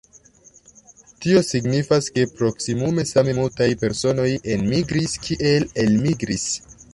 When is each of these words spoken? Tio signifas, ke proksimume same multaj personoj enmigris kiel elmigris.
Tio 1.25 1.43
signifas, 1.49 2.07
ke 2.15 2.23
proksimume 2.39 3.05
same 3.09 3.35
multaj 3.41 3.69
personoj 3.85 4.27
enmigris 4.55 5.15
kiel 5.29 5.69
elmigris. 5.85 6.49